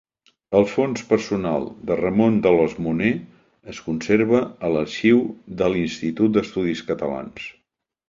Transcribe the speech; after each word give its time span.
El 0.59 0.63
fons 0.69 1.03
personal 1.11 1.67
de 1.89 1.97
Ramon 1.99 2.39
d'Alòs-Moner 2.47 3.11
es 3.75 3.83
conserva 3.91 4.43
a 4.71 4.75
l'arxiu 4.77 5.23
de 5.63 5.73
l'Institut 5.77 6.39
d'Estudis 6.41 6.87
Catalans. 6.93 7.51